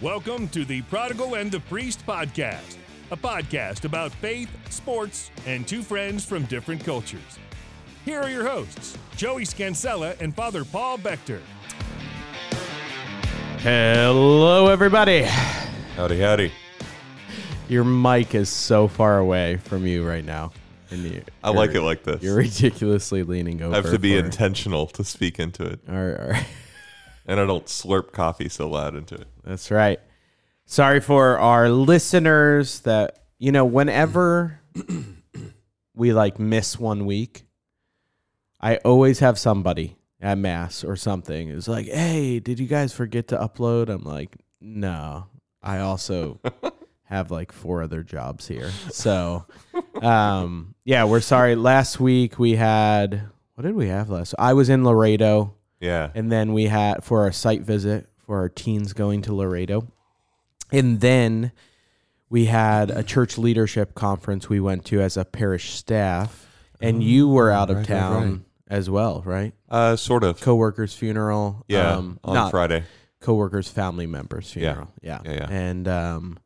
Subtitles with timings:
[0.00, 2.76] Welcome to the Prodigal and the Priest podcast,
[3.10, 7.38] a podcast about faith, sports, and two friends from different cultures.
[8.04, 11.40] Here are your hosts, Joey Scansella and Father Paul Bechter.
[13.58, 15.22] Hello, everybody.
[15.96, 16.52] Howdy, howdy.
[17.68, 20.52] Your mic is so far away from you right now.
[20.90, 22.22] And you, I like it like this.
[22.22, 23.74] You're ridiculously leaning over.
[23.74, 26.46] I have to be for- intentional to speak into it, All right, all right.
[27.28, 29.28] And I don't slurp coffee so loud into it.
[29.44, 30.00] That's right.
[30.64, 34.60] Sorry for our listeners that, you know, whenever
[35.94, 37.44] we like miss one week,
[38.60, 43.28] I always have somebody at Mass or something who's like, hey, did you guys forget
[43.28, 43.88] to upload?
[43.88, 45.26] I'm like, no.
[45.62, 46.40] I also
[47.04, 48.70] have like four other jobs here.
[48.90, 49.46] So,
[50.00, 51.56] um, yeah, we're sorry.
[51.56, 54.34] Last week we had, what did we have last?
[54.38, 55.54] I was in Laredo.
[55.80, 59.86] Yeah, And then we had for our site visit for our teens going to Laredo.
[60.72, 61.52] And then
[62.28, 66.46] we had a church leadership conference we went to as a parish staff.
[66.80, 68.40] And you were out of right, town right.
[68.78, 69.52] as well, right?
[69.68, 70.40] uh, sort of.
[70.40, 71.64] Coworker's funeral.
[71.68, 72.84] Yeah, um, on Friday.
[73.20, 74.72] coworker's family member's Yeah.
[74.74, 74.92] funeral.
[75.00, 75.20] Yeah.
[75.24, 75.46] Yeah, yeah.
[75.50, 76.38] And um,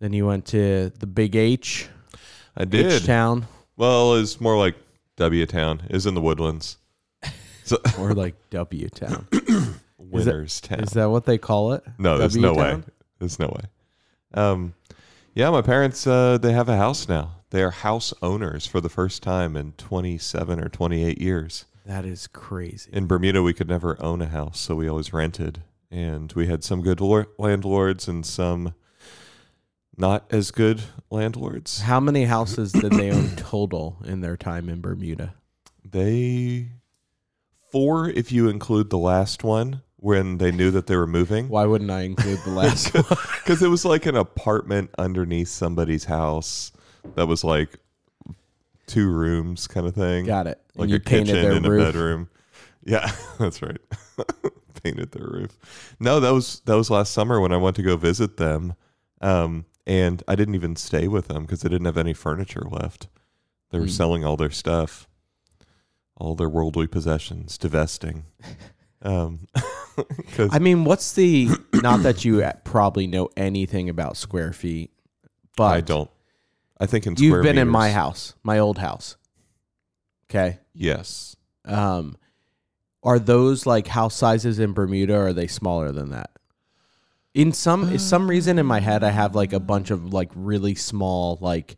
[0.00, 1.88] then you went to the Big H,
[2.56, 2.86] I did.
[2.92, 4.74] H town, Well, it's more like
[5.16, 5.82] W Town.
[5.90, 6.78] Is in the Woodlands.
[7.66, 9.26] So, or like W town.
[9.98, 10.80] Winners Town.
[10.80, 11.82] Is that what they call it?
[11.98, 12.70] no, there's no way.
[12.70, 12.84] W-town?
[13.18, 13.68] There's no way.
[14.34, 14.74] Um,
[15.34, 17.32] yeah, my parents uh, they have a house now.
[17.50, 21.64] They are house owners for the first time in 27 or 28 years.
[21.84, 22.90] That is crazy.
[22.92, 25.62] in Bermuda, we could never own a house, so we always rented.
[25.90, 28.74] And we had some good lor- landlords and some
[29.96, 31.80] not as good landlords.
[31.80, 35.34] How many houses did they own total in their time in Bermuda?
[35.84, 36.70] They
[37.70, 41.64] four, if you include the last one when they knew that they were moving, Why
[41.66, 43.04] wouldn't I include the last one?
[43.44, 46.72] because it was like an apartment underneath somebody's house
[47.14, 47.78] that was like
[48.86, 50.26] two rooms kind of thing.
[50.26, 50.60] Got it.
[50.74, 51.82] And like you a kitchen their and roof.
[51.82, 52.28] a bedroom.
[52.84, 53.80] Yeah, that's right.
[54.84, 55.58] Painted their roof.
[55.98, 58.74] No, that was that was last summer when I went to go visit them,
[59.20, 63.08] um, and I didn't even stay with them because they didn't have any furniture left.
[63.72, 63.90] They were Hmm.
[63.90, 65.08] selling all their stuff,
[66.16, 68.24] all their worldly possessions, divesting.
[69.02, 69.46] Um,
[70.50, 71.50] I mean, what's the?
[71.74, 74.90] Not that you probably know anything about square feet,
[75.56, 76.10] but I don't.
[76.80, 79.16] I think in You've been in my house, my old house.
[80.28, 80.58] Okay.
[80.74, 82.16] Yes, Um,
[83.02, 85.14] are those like house sizes in Bermuda?
[85.14, 86.30] Or are they smaller than that?
[87.32, 90.30] In some Uh, some reason in my head, I have like a bunch of like
[90.34, 91.76] really small like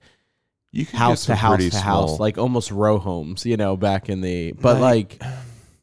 [0.72, 4.08] you can house get to house to house, like almost row homes, you know, back
[4.08, 4.52] in the.
[4.52, 5.32] But Like- like,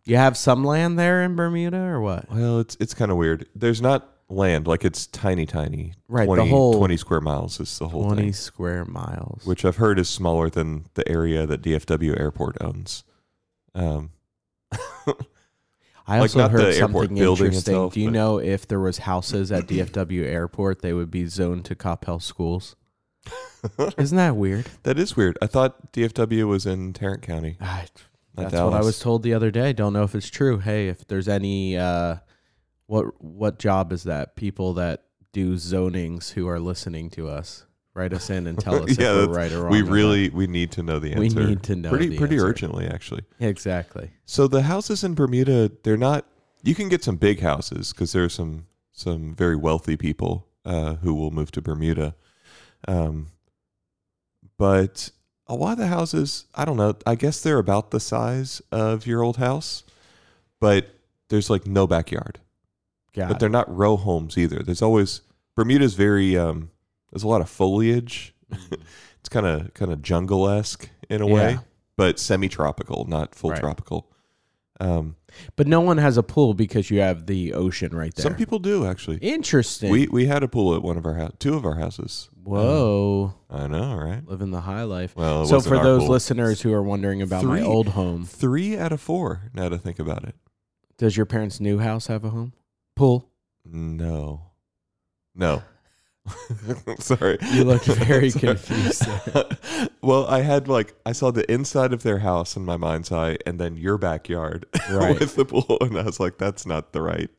[0.06, 2.30] you have some land there in Bermuda or what?
[2.32, 3.48] Well, it's it's kind of weird.
[3.56, 5.94] There's not land like it's tiny, tiny.
[6.08, 8.34] Right, the 20, whole- 20 square miles is the whole Twenty thing.
[8.34, 9.46] square miles.
[9.46, 13.04] which I've heard is smaller than the area that DFW Airport owns.
[13.74, 14.12] Um,
[16.08, 17.48] I also the heard something interesting.
[17.58, 21.66] itself, Do you know if there was houses at DFW Airport, they would be zoned
[21.66, 22.76] to Coppell schools?
[23.98, 24.66] Isn't that weird?
[24.84, 25.38] that is weird.
[25.42, 27.58] I thought DFW was in Tarrant County.
[27.62, 27.86] I,
[28.36, 29.74] Not that's what I was told the other day.
[29.74, 30.60] Don't know if it's true.
[30.60, 32.18] Hey, if there's any, uh,
[32.88, 34.36] what what job is that?
[34.36, 38.98] People that do zonings who are listening to us, write us in and tell us
[38.98, 39.72] Yeah, if we're right or wrong.
[39.72, 41.20] We really we need to know the answer.
[41.40, 42.48] We need to know pretty pretty answer.
[42.48, 43.24] urgently actually.
[43.40, 44.12] exactly.
[44.26, 46.26] So the houses in Bermuda, they're not.
[46.64, 50.96] You can get some big houses because there are some some very wealthy people uh,
[50.96, 52.16] who will move to Bermuda.
[52.88, 53.28] Um,
[54.58, 55.10] but
[55.48, 56.96] a lot of the houses, I don't know.
[57.06, 59.84] I guess they're about the size of your old house,
[60.60, 60.88] but
[61.30, 62.40] there's like no backyard.
[63.14, 63.40] Got but it.
[63.40, 64.60] they're not row homes either.
[64.60, 65.22] There's always
[65.56, 66.38] Bermuda's very.
[66.38, 66.72] Um,
[67.12, 68.34] there's a lot of foliage.
[69.20, 71.60] it's kind of kind of jungle esque in a way,
[71.96, 73.60] but semi tropical, not full Right.
[73.60, 74.12] tropical.
[74.80, 75.16] Um,
[75.56, 78.24] But no one has a pool because you have the ocean right there.
[78.24, 79.18] Some people do actually.
[79.18, 79.92] Interesting.
[79.92, 82.30] We we had a pool at one of our house, two of our houses.
[82.44, 84.22] Whoa, I know, right?
[84.28, 85.16] living the high life.
[85.16, 86.12] Well, so for those pool.
[86.12, 89.50] listeners who are wondering about my old home, three out of four.
[89.54, 90.36] Now to think about it,
[90.98, 92.54] does your parents' new house have a home
[92.96, 93.30] pool?
[93.66, 94.52] no,
[95.34, 95.64] no.
[97.00, 99.04] Sorry, You look very confused
[100.02, 103.38] well, I had like I saw the inside of their house in my mind's eye,
[103.46, 105.20] and then your backyard Right.
[105.20, 107.30] with the pool, and I was like, "That's not the right."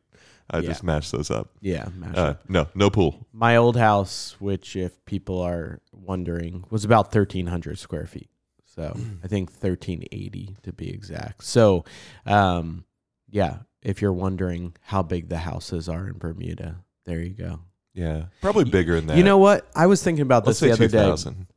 [0.49, 0.69] I Yeah.
[0.69, 1.49] just mashed those up.
[1.59, 2.49] Yeah, mash Uh, up.
[2.49, 3.27] no, no pool.
[3.33, 8.29] my old house, which if people are wondering, was about thirteen hundred square feet.
[8.65, 11.43] So I think thirteen eighty to be exact.
[11.43, 11.83] So,
[12.25, 12.85] um,
[13.29, 17.59] yeah, if you're wondering how big the houses are in Bermuda, There you go.
[17.97, 19.17] Yeah, probably bigger than that.
[19.17, 19.67] You know what?
[19.75, 21.03] I was thinking about let's this the other day.
[21.03, 21.47] 2000.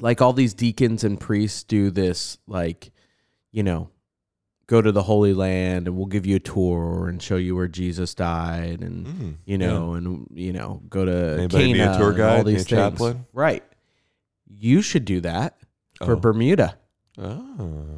[0.00, 2.92] like all these deacons and priests do this like
[3.50, 3.90] you know
[4.68, 7.68] go to the holy land and we'll give you a tour and show you where
[7.68, 11.98] jesus died and Mm, you know and you know go to Anybody need a Cana
[11.98, 12.34] tour and guide?
[12.36, 13.26] all a these things chaplain?
[13.34, 13.62] right
[14.48, 15.58] you should do that
[15.98, 16.16] for Oh.
[16.16, 16.78] bermuda
[17.18, 17.88] Oh.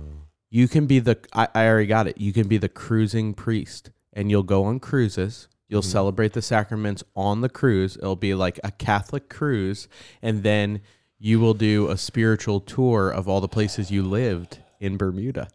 [0.50, 3.90] you can be the I, I already got it you can be the cruising priest
[4.12, 5.84] and you'll go on cruises you'll Mhm.
[5.92, 9.88] celebrate the sacraments on the cruise it'll be like a catholic cruise
[10.22, 10.80] and then
[11.18, 15.48] you will do a spiritual tour of all the places you lived in bermuda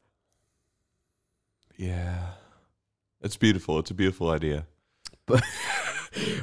[1.77, 2.31] Yeah.
[3.21, 3.79] It's beautiful.
[3.79, 4.65] It's a beautiful idea.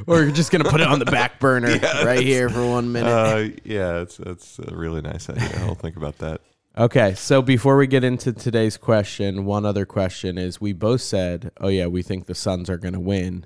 [0.06, 2.92] or you're just gonna put it on the back burner Yeah, right here for one
[2.92, 5.50] minute Uh, yeah, it's it's a really nice idea.
[5.64, 6.40] I'll think about that.
[6.78, 11.50] okay so before we get into today's question one other question is we both said
[11.60, 13.44] oh yeah we think the suns are gonna win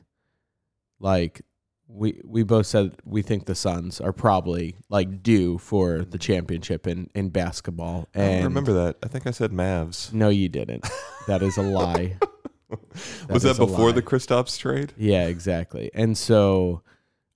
[1.00, 1.42] like
[1.88, 6.86] we we both said we think the Suns are probably like due for the championship
[6.86, 8.08] in in basketball.
[8.14, 8.96] I don't And remember that.
[9.02, 10.12] I think I said Mavs.
[10.12, 10.88] No, you didn't.
[11.26, 12.16] That is a lie.
[13.28, 14.92] Was that before the Kristaps trade?
[14.96, 15.90] Yeah, exactly.
[15.92, 16.82] And so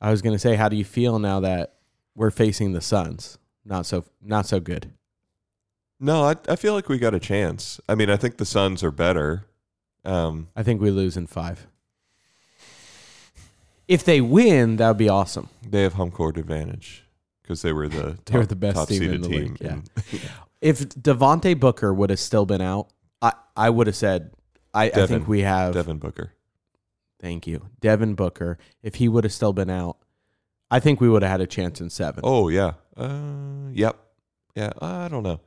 [0.00, 1.74] I was gonna say, how do you feel now that
[2.14, 3.38] we're facing the Suns?
[3.64, 4.92] Not so not so good.
[5.98, 7.80] No, I I feel like we got a chance.
[7.88, 9.46] I mean, I think the Suns are better.
[10.04, 11.66] Um, I think we lose in five.
[13.88, 15.48] If they win, that would be awesome.
[15.68, 17.04] they have home court advantage
[17.42, 19.42] because they were the top, They were the best top team seeded in the team.
[19.42, 20.20] league, yeah.
[20.60, 22.88] If Devonte Booker would have still been out,
[23.20, 24.30] I, I would have said
[24.72, 26.32] I, I think we have Devin Booker.
[27.20, 27.68] Thank you.
[27.80, 28.56] Devin Booker.
[28.82, 29.98] If he would have still been out,
[30.70, 32.20] I think we would have had a chance in seven.
[32.24, 32.72] Oh yeah.
[32.96, 33.98] Uh, yep.
[34.54, 34.72] Yeah.
[34.80, 35.40] I don't know.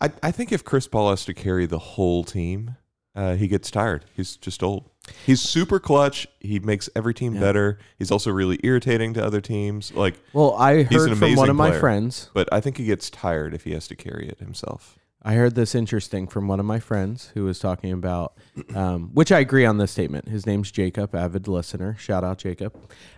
[0.00, 2.76] I I think if Chris Paul has to carry the whole team,
[3.14, 4.06] uh, he gets tired.
[4.14, 4.88] He's just old.
[5.26, 6.26] He's super clutch.
[6.40, 7.78] He makes every team better.
[7.98, 9.92] He's also really irritating to other teams.
[9.92, 11.80] Like, Well, I heard an from one of my player.
[11.80, 12.30] friends.
[12.34, 14.98] but I think he gets tired if he has to carry it himself.
[15.22, 18.34] I heard this interesting from one of my friends who was talking about,
[18.74, 20.28] um, which I agree on this statement.
[20.28, 21.96] His name's Jacob, avid listener.
[21.98, 22.74] Shout out, Jacob.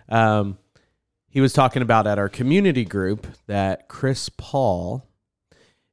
[0.07, 0.57] Um,
[1.29, 5.05] he was talking about at our community group that Chris Paul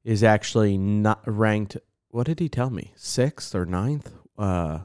[0.04, 1.76] is actually not ranked.
[2.10, 2.92] What did he tell me?
[2.94, 4.80] Sixth or ninth, uh,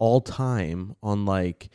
[0.00, 1.70] all time on like,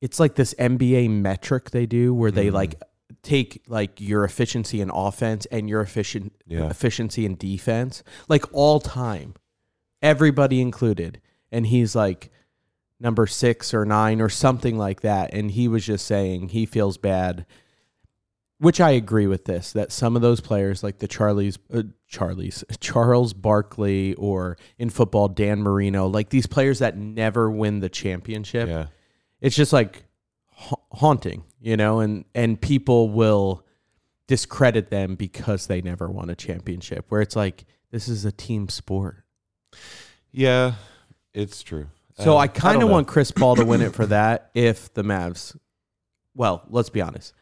[0.00, 2.52] it's like this NBA metric they do where they Mhm.
[2.54, 2.82] like
[3.22, 6.68] take like your efficiency in offense and your efficient Yeah.
[6.70, 9.34] efficiency in defense, like all time,
[10.02, 11.20] everybody included.
[11.52, 12.30] And he's like
[13.00, 15.32] number six or nine or something like that.
[15.34, 17.44] And he was just saying he feels bad,
[18.64, 22.64] which I agree with this that some of those players, like the Charlie's, uh, Charlie's,
[22.80, 28.68] Charles Barkley, or in football, Dan Marino, like these players that never win the championship
[28.68, 28.86] Yeah.
[29.40, 30.04] it's just like
[30.50, 33.64] ha- haunting, you know, and and people will
[34.26, 37.04] discredit them because they never won a championship.
[37.10, 39.22] Where it's like this is a team sport.
[40.32, 40.74] Yeah.
[41.32, 41.88] It's true.
[42.18, 44.50] So Uh, I kind of want Chris Paul to win it for that.
[44.54, 45.56] If the Mavs,
[46.34, 47.34] well, let's be honest,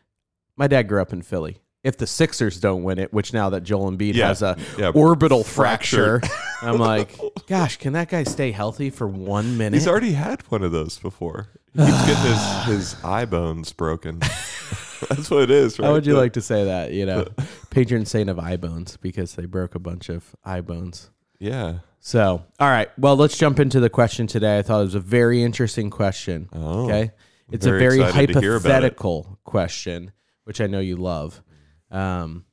[0.57, 1.59] my dad grew up in Philly.
[1.83, 4.93] If the Sixers don't win it, which now that Joel Embiid Yeah, has a yeah,
[4.95, 6.21] orbital fracture.
[6.63, 7.19] I'm like,
[7.49, 9.75] gosh, can that guy stay healthy for one minute?
[9.75, 11.49] He's already had one of those before.
[11.75, 14.19] He keeps getting his, his eye bones broken.
[15.09, 15.87] That's what it is, right?
[15.87, 16.93] How would you like to say that?
[16.93, 17.27] You know,
[17.71, 21.11] patron saint of eye bones because they broke a bunch of eye bones.
[21.41, 21.79] Yeah.
[21.99, 22.91] So, all right.
[22.97, 24.59] Well, let's jump into the question today.
[24.59, 26.49] I thought it was a very interesting question.
[26.53, 26.85] Oh.
[26.85, 27.11] Okay.
[27.51, 28.73] It's very a very excited to hear about it.
[28.73, 30.13] hypothetical question,
[30.45, 31.43] which I know you love.
[31.91, 32.45] Um,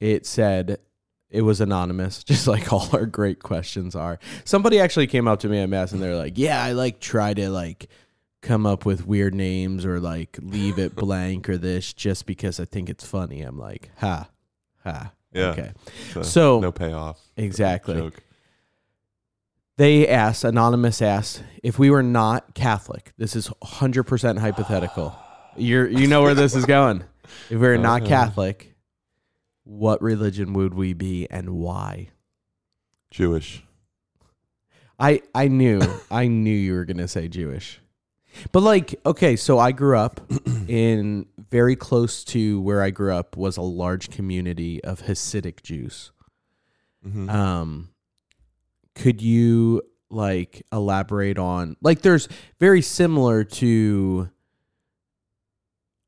[0.00, 0.78] it said
[1.30, 4.18] it was anonymous, just like all our great questions are.
[4.44, 7.34] Somebody actually came up to me at Mass and they're like, Yeah, I like try
[7.34, 7.88] to like
[8.42, 12.64] come up with weird names or like leave it blank or this just because I
[12.64, 13.42] think it's funny.
[13.42, 14.28] I'm like, ha,
[14.82, 15.12] ha.
[15.32, 15.46] Yeah.
[15.50, 15.72] Okay.
[16.12, 17.20] So, So- no payoff.
[17.36, 18.10] Exactly.
[19.78, 25.16] They asked, Anonymous asked, if we were not Catholic, this is 100% hypothetical.
[25.56, 27.04] You're, you know where this is going.
[27.50, 28.08] If we're not Okay.
[28.10, 28.74] Catholic,
[29.64, 32.08] what religion would we be and why?
[33.10, 33.62] Jewish.
[34.98, 35.80] I, I knew,
[36.10, 37.80] I knew you were going to say Jewish.
[38.50, 40.20] But like, okay, so I grew up
[40.68, 46.12] in very close to where I grew up was a large community of Hasidic Jews.
[47.04, 47.28] Mhm.
[47.28, 47.88] um
[48.94, 52.28] could you like elaborate on like there's
[52.60, 54.30] very similar to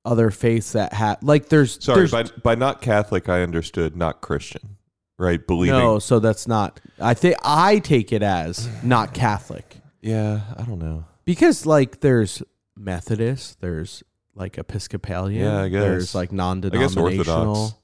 [0.05, 4.21] other faiths that have like there's Sorry, there's, by by not Catholic, I understood not
[4.21, 4.77] Christian,
[5.19, 5.45] right?
[5.47, 5.79] Believing.
[5.79, 10.79] no so that's not i think i take it as not catholic Yeah, I don't
[10.79, 11.05] know.
[11.25, 12.43] because like there's
[12.77, 13.61] Methodist.
[13.61, 14.03] There's
[14.35, 15.45] like Episcopalian.
[15.45, 15.81] Yeah, I guess.
[15.83, 17.49] There's like guess non-denominational.
[17.49, 17.75] Orthodox.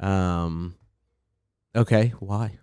[0.00, 0.74] Um.
[1.76, 2.12] Okay.
[2.18, 2.58] Why?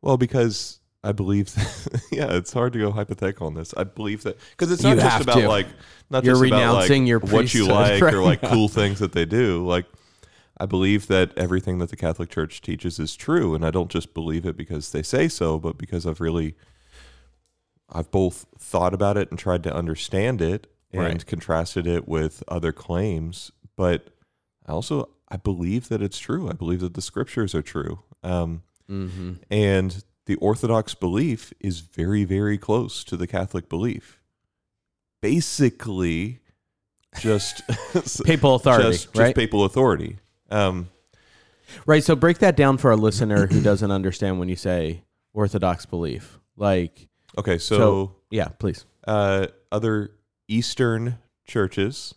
[0.00, 3.72] Well, because I believe, that, yeah, it's hard to go hypothetical on this.
[3.76, 5.48] I believe that because it's You not just have about to.
[5.48, 5.66] like
[6.10, 8.50] not You're just about renouncing like your what you priesthood like right or like now.
[8.50, 9.64] cool things that they do.
[9.66, 9.86] Like,
[10.58, 14.14] I believe that everything that the Catholic Church teaches is true, and I don't just
[14.14, 16.54] believe it because they say so, but because I've really,
[17.90, 21.26] I've both thought about it and tried to understand it and Right.
[21.26, 24.08] contrasted it with other claims, but
[24.66, 26.48] I also I believe that it's true.
[26.48, 28.00] I believe that the scriptures are true.
[28.22, 29.32] Um, Mm-hmm.
[29.50, 34.20] and the Orthodox belief is very, very close to the Catholic belief.
[35.22, 36.40] Basically,
[37.20, 37.62] just
[38.24, 39.34] Papal authority, just, just right?
[39.34, 40.18] papal authority.
[40.50, 40.88] Um,
[41.86, 42.04] right.
[42.04, 45.02] So break that down for a listener who doesn't understand when you say
[45.32, 46.38] Orthodox belief.
[46.56, 48.84] Like, okay, so, So- yeah, please.
[49.06, 50.12] uh, other
[50.48, 52.14] Eastern churches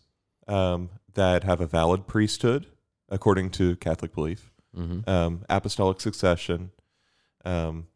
[0.48, 2.68] um, that have a valid priesthood,
[3.10, 5.10] according to Catholic belief, Mm-hmm.
[5.10, 6.70] um, apostolic succession,
[7.44, 7.88] um,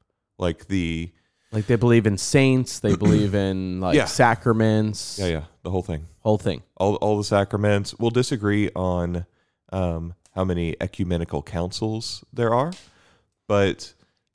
[0.43, 1.11] like the
[1.51, 2.79] Like they believe in saints.
[2.79, 4.05] They believe in like Yeah.
[4.05, 5.17] sacraments.
[5.19, 6.07] yeah yeah the whole thing.
[6.19, 6.61] Whole thing.
[6.77, 7.95] all all the sacraments.
[7.99, 9.25] We'll disagree on
[9.71, 12.71] um, how many ecumenical councils there are,
[13.47, 13.93] but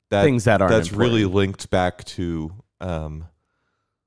[0.09, 2.51] that Things that aren't that's really linked back to
[2.81, 3.25] um,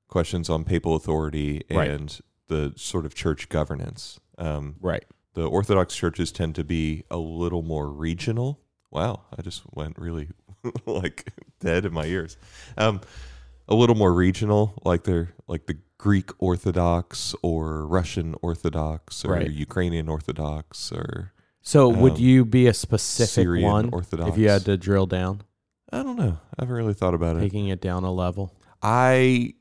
[0.09, 1.91] questions on papal authority Right.
[1.91, 4.21] and the sort of church governance.
[4.39, 5.05] Um, Right.
[5.35, 8.59] the Orthodox churches tend to be a little more regional.
[8.91, 10.29] Wow, I just went really
[10.87, 12.37] like dead in my ears.
[12.77, 13.01] Um,
[13.69, 19.51] a little more regional, like they're like the Greek Orthodox or Russian Orthodox or Right.
[19.51, 24.31] Ukrainian Orthodox or So would Um, you be a specific Syrian one Orthodox.
[24.31, 25.43] if you had to drill down,
[25.93, 26.39] I don't know.
[26.59, 27.41] I haven't really thought about it.
[27.41, 28.53] taking it down a level?
[28.83, 29.55] I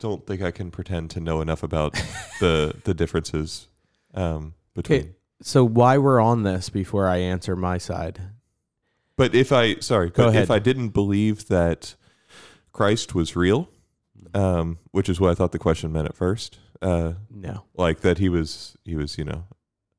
[0.00, 1.92] don't think I can pretend to know enough about
[2.40, 3.68] the the differences
[4.14, 5.00] um, between.
[5.00, 5.10] Okay.
[5.42, 8.20] So why we're on this before I answer my side?
[9.18, 10.42] But if I sorry, Go ahead.
[10.44, 11.94] if I didn't believe that
[12.72, 13.68] Christ was real,
[14.32, 18.18] um, which is what I thought the question meant at first, uh, No, like that
[18.18, 19.44] he was he was you know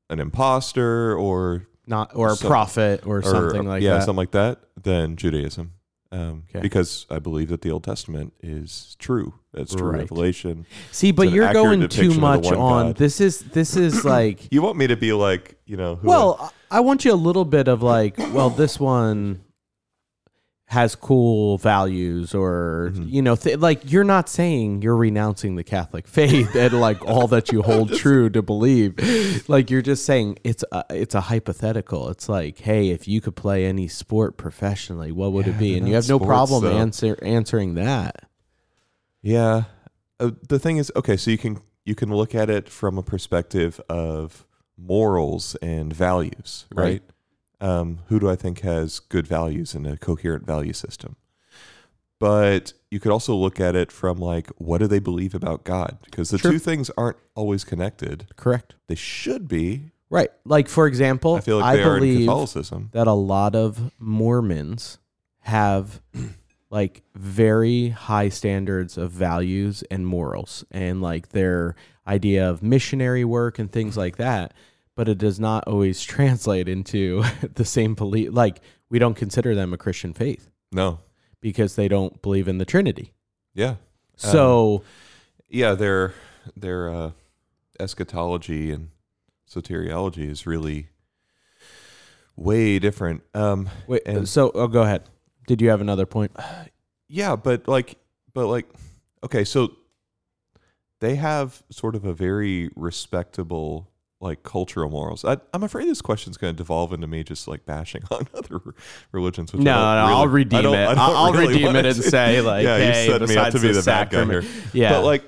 [0.09, 3.99] an imposter or not or a Some- prophet or, or something like yeah that.
[4.05, 5.73] something like that, then Judaism.
[6.11, 6.61] Um, Okay.
[6.61, 9.35] Because I believe that the Old Testament is true.
[9.53, 9.99] That's true Right.
[10.01, 10.65] revelation.
[10.91, 12.97] See, but you're going too depiction of the much on God.
[12.97, 13.19] this.
[13.19, 15.95] Is this is like You want me to be like you know?
[15.95, 19.41] Who Well, I I want you a little bit of like, well, this one
[20.67, 23.11] has cool values, or Mhm.
[23.11, 27.25] you know, th- like you're not saying you're renouncing the Catholic faith and like all
[27.29, 28.93] that you hold true to believe.
[29.49, 32.09] Like you're just saying it's a, it's a hypothetical.
[32.09, 35.75] It's like, hey, if you could play any sport professionally, what would it be?
[35.75, 38.28] And you have no problem answer answering that.
[39.21, 39.63] Yeah.
[40.19, 43.03] Uh, the thing is, okay, so you can you can look at it from a
[43.03, 44.45] perspective of
[44.77, 47.01] morals and values, right?
[47.01, 47.03] Right.
[47.61, 51.15] Um, who do I think has good values and a coherent value system?
[52.19, 55.97] But you could also look at it from like, what do they believe about God?
[56.03, 56.51] Because the Sure.
[56.51, 58.27] two things aren't always connected.
[58.35, 58.75] Correct.
[58.87, 59.91] They should be.
[60.09, 60.29] Right.
[60.45, 62.89] Like for example, I feel like in believe Catholicism.
[62.93, 64.97] that a lot of Mormons
[65.41, 66.01] have
[66.71, 71.75] like very high standards of values and morals and like their
[72.07, 74.53] idea of missionary work and things like that
[74.95, 77.23] but it does not always translate into
[77.55, 78.59] the same belief like
[78.89, 80.99] we don't consider them a Christian faith No.
[81.41, 83.13] because they don't believe in the Trinity
[83.53, 83.75] Yeah.
[84.15, 84.83] so
[85.49, 86.13] Yeah, their
[86.55, 87.11] their uh,
[87.79, 88.89] eschatology and
[89.49, 90.89] soteriology is really
[92.35, 93.21] way different.
[93.33, 95.03] Um, wait and- so oh go ahead
[95.49, 96.31] did you have another point
[97.09, 97.97] yeah, but like,
[98.35, 98.67] but like,
[99.23, 99.73] okay, so
[100.99, 103.89] they have sort of a very respectable
[104.21, 105.25] like cultural morals.
[105.25, 108.59] I, I'm afraid this question's going to devolve into me just like bashing on other
[109.11, 109.51] religions.
[109.51, 110.83] Which no, I no, really- I'll I redeem don't- it.
[110.87, 112.03] I don't I'll, I'll really redeem it and to.
[112.03, 114.43] say like, yeah, hey, you set me up to be the, bad guy here.
[114.73, 115.23] yeah, But like,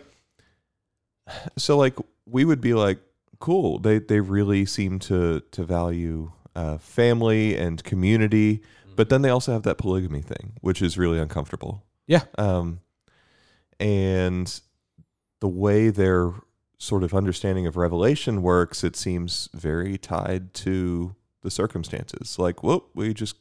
[1.57, 1.95] so like
[2.27, 2.99] we would be like,
[3.39, 3.79] cool.
[3.79, 8.61] They they really seem to to value uh, family and community,
[8.95, 11.83] but then they also have that polygamy thing, which is really uncomfortable.
[12.07, 12.23] Yeah.
[12.37, 12.79] Um,
[13.79, 14.61] and
[15.39, 16.31] the way their
[16.77, 22.37] sort of understanding of revelation works, it seems very tied to the circumstances.
[22.39, 23.35] Like, whoop, we just.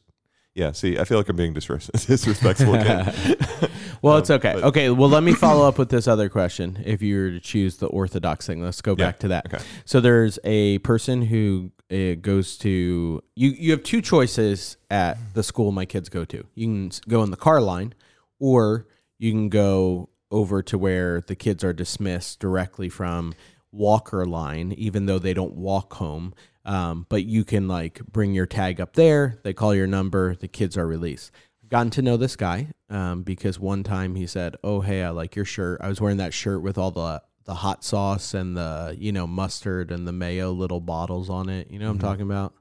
[0.53, 3.13] Yeah, see, I feel like I'm being disres- disrespectful again.
[4.03, 4.53] Well, Um, it's okay.
[4.55, 6.81] but- okay, well, let me follow up with this other question.
[6.83, 9.45] If you were to choose the Orthodox thing, let's go Yeah, back to that.
[9.53, 9.63] okay.
[9.85, 13.49] So there's a person who uh, goes to you.
[13.51, 16.43] You have two choices at the school my kids go to.
[16.55, 17.93] You can go in the car line,
[18.39, 18.87] or
[19.19, 23.35] you can go over to where the kids are dismissed directly from
[23.71, 26.33] walker line, even though they don't walk home.
[26.65, 29.39] Um, but you can like bring your tag up there.
[29.43, 30.35] They call your number.
[30.35, 31.31] The kids are released.
[31.63, 35.09] I've gotten to know this guy um, because one time he said, "Oh hey, I
[35.09, 35.79] like your shirt.
[35.81, 39.25] I was wearing that shirt with all the the hot sauce and the you know
[39.25, 41.71] mustard and the mayo little bottles on it.
[41.71, 42.53] You know what I'm talking about."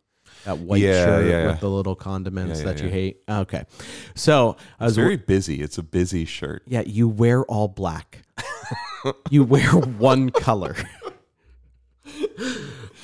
[0.45, 2.95] That white Yeah, shirt yeah, with the little condiments Yeah, yeah, that you yeah.
[2.95, 3.21] hate.
[3.29, 3.65] Okay,
[4.15, 5.61] so I It's was very busy.
[5.61, 6.63] It's a busy shirt.
[6.67, 8.23] yeah, you wear all black.
[9.31, 10.77] you wear one color.
[12.19, 12.43] yeah,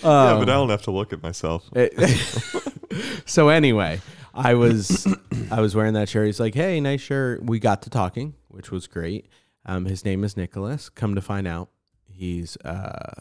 [0.02, 1.68] Um, but I don't have to look at myself.
[3.26, 4.00] so anyway,
[4.34, 5.06] I was
[5.50, 6.26] I was wearing that shirt.
[6.26, 9.28] He's like, "Hey, nice shirt." We got to talking, which was great.
[9.64, 10.88] Um, his name is Nicholas.
[10.88, 11.70] Come to find out,
[12.08, 13.14] he's uh,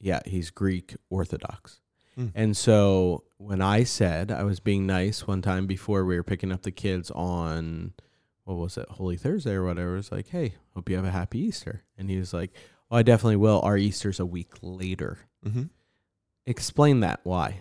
[0.00, 1.80] yeah, he's Greek Orthodox.
[2.14, 2.28] Hmm.
[2.34, 6.52] And so when I said I was being nice one time before we were picking
[6.52, 7.92] up the kids on
[8.44, 11.38] what was it, Holy Thursday or whatever, it's like, "Hey, hope you have a happy
[11.40, 12.52] Easter." And he was like,
[12.90, 13.60] "Oh, I definitely will.
[13.62, 15.64] Our Easter's a week later." Mm-hmm.
[16.46, 17.20] Explain that.
[17.24, 17.60] Why?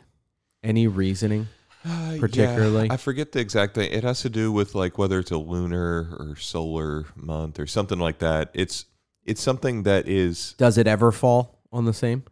[0.63, 1.47] Any reasoning?
[1.85, 2.91] Uh, yeah, Particularly?
[2.91, 3.91] I forget the exact thing.
[3.91, 7.99] It has to do with like whether it's a lunar or solar month or something
[7.99, 8.49] like that.
[8.53, 8.85] It's
[9.23, 10.55] it's something that is.
[10.57, 12.23] Does it ever fall on the same?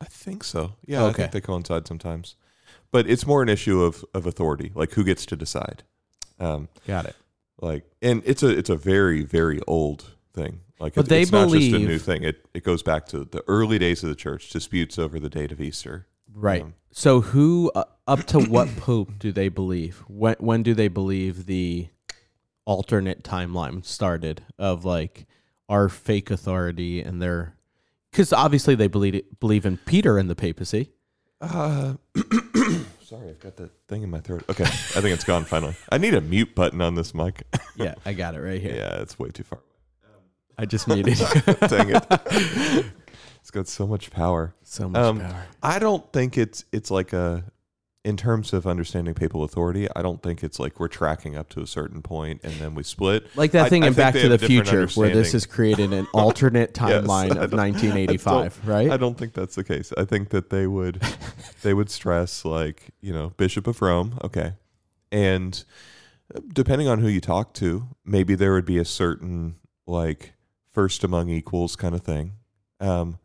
[0.00, 0.74] I think so.
[0.84, 1.22] Yeah, I Okay.
[1.22, 2.34] think they coincide sometimes,
[2.90, 5.84] but it's more an issue of of authority, like who gets to decide.
[6.40, 7.16] Um, Got it.
[7.60, 10.60] like, and it's a it's a very very old thing.
[10.80, 12.22] Like, But it- they it's not just a new thing.
[12.24, 15.52] It it goes back to the early days of the church, disputes over the date
[15.52, 16.06] of Easter.
[16.34, 16.62] Right.
[16.62, 20.02] Um, So who uh, up to what pope do they believe?
[20.08, 21.88] When when do they believe the
[22.64, 25.26] alternate timeline started of like
[25.68, 27.56] our fake authority and their
[28.12, 30.90] cuz obviously they believe believe in Peter and the papacy.
[31.40, 31.94] Uh,
[33.04, 34.44] sorry, I've got that thing in my throat.
[34.48, 35.74] Okay, I think it's gone finally.
[35.90, 37.42] I need a mute button on this mic.
[37.76, 38.74] Yeah, I got it right here.
[38.76, 39.58] yeah, it's way too far.
[40.58, 41.18] I just muted.
[41.68, 42.06] Dang it!
[43.40, 44.54] it's got so much power.
[44.62, 45.46] so much Um, power.
[45.62, 47.44] I don't think it's it's like a
[48.04, 49.86] in terms of understanding papal authority.
[49.94, 52.82] I don't think it's like we're tracking up to a certain point and then we
[52.82, 53.26] split.
[53.36, 55.34] Like that thing I in think Back to the have a different Future where this
[55.34, 58.90] is created an alternate timeline I of don't- I 1985, right?
[58.90, 59.92] I don't think that's the case.
[59.96, 61.00] I think that they would
[61.62, 64.54] they would stress like you know Bishop of Rome, okay,
[65.12, 65.64] and
[66.52, 70.32] depending on who you talk to, maybe there would be a certain like
[70.72, 72.32] first among equals kind of thing.
[72.80, 73.18] Um,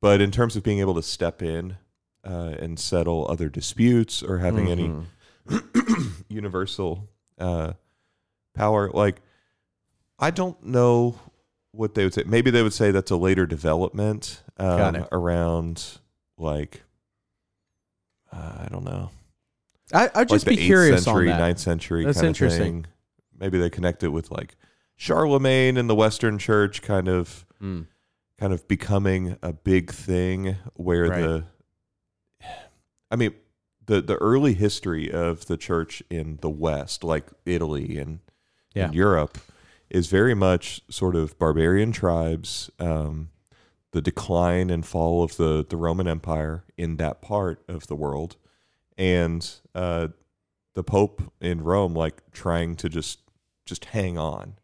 [0.00, 1.76] but in terms of being able to step in
[2.24, 6.24] uh, and settle other disputes or having any Mhm.
[6.28, 7.72] universal uh,
[8.54, 8.90] power.
[8.90, 9.20] Like,
[10.18, 11.18] I don't know
[11.72, 12.22] what they would say.
[12.24, 15.98] Maybe they would say that's a later development um, around,
[16.38, 16.82] like,
[18.32, 19.10] uh, I don't know,
[19.92, 21.44] I, I'd just like be curious century, on that.
[21.44, 22.60] ninth century That's kind interesting.
[22.78, 22.86] of thing.
[23.38, 24.56] Maybe they connect it with like
[24.96, 27.86] Charlemagne and the Western Church, kind of, Mm.
[28.38, 31.22] kind of becoming a big thing where Right.
[31.22, 31.44] the,
[33.10, 33.34] I mean,
[33.86, 38.20] the the early history of the church in the West, like Italy and,
[38.74, 38.86] Yeah.
[38.86, 39.38] and Europe,
[39.90, 42.70] is very much sort of barbarian tribes.
[42.78, 43.30] Um,
[43.92, 48.36] the decline and fall of the the Roman Empire in that part of the world,
[48.98, 50.08] and uh,
[50.74, 53.20] the Pope in Rome, like trying to just
[53.66, 54.54] just hang on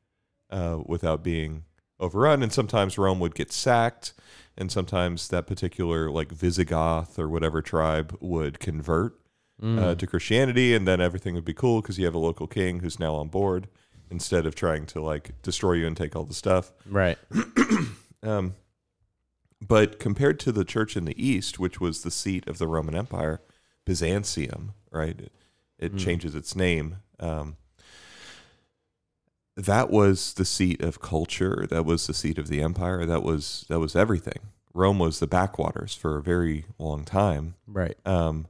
[0.50, 1.64] uh, without being
[1.98, 2.42] overrun.
[2.42, 4.12] And sometimes Rome would get sacked,
[4.56, 9.16] and sometimes that particular like Visigoth or whatever tribe would convert
[9.62, 9.78] Mm.
[9.78, 12.80] uh, to Christianity, and then everything would be cool because you have a local king
[12.80, 13.68] who's now on board
[14.10, 16.72] instead of trying to like destroy you and take all the stuff.
[16.86, 17.18] right.
[18.22, 18.54] Um,
[19.66, 22.94] but compared to the church in the east, which was the seat of the Roman
[22.94, 23.40] Empire,
[23.84, 25.18] Byzantium, right?
[25.20, 25.32] It,
[25.78, 25.98] it Mm.
[25.98, 26.96] changes its name.
[27.18, 27.56] Um,
[29.64, 31.66] that was the seat of culture.
[31.68, 33.04] That was the seat of the empire.
[33.06, 34.38] That was that was everything.
[34.72, 37.96] Rome was the backwaters for a very long time, Right.
[38.06, 38.46] um,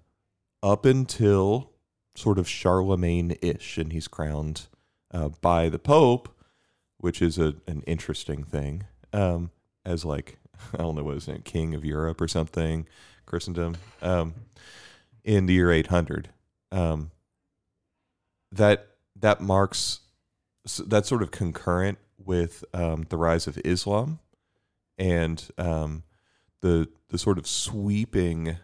[0.62, 1.70] up until
[2.14, 4.66] sort of Charlemagne-ish, and he's crowned
[5.12, 6.28] uh, by the Pope,
[6.98, 8.84] which is a, an interesting thing.
[9.14, 9.50] Um,
[9.86, 10.38] as like
[10.74, 12.86] I don't know what his name, King of Europe or something,
[13.26, 14.34] Christendom, um,
[15.24, 16.28] in the year 800.
[16.70, 17.10] Um,
[18.52, 20.00] that that marks
[20.78, 24.18] s- that's sort of concurrent with um, the rise of Islam
[24.98, 26.02] and um,
[26.60, 28.56] the the sort of sweeping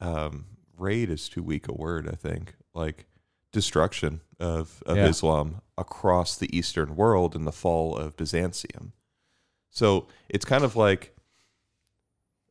[0.00, 2.54] um, raid is too weak a word, I think.
[2.74, 3.06] Like
[3.52, 5.06] destruction of, of Yeah.
[5.08, 8.92] Islam across the Eastern world in the fall of Byzantium.
[9.70, 11.14] So it's kind of like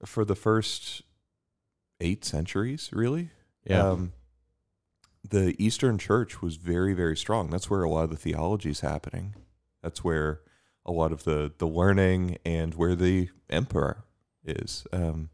[0.05, 1.01] for the first
[1.99, 3.29] eight centuries, really,
[3.65, 3.87] Yeah.
[3.87, 4.13] um,
[5.27, 7.49] the Eastern Church was very, very strong.
[7.49, 9.35] That's where a lot of the theology is happening.
[9.81, 10.41] That's where
[10.85, 14.05] a lot of the the learning and where the emperor
[14.43, 14.85] is.
[14.91, 15.29] Um,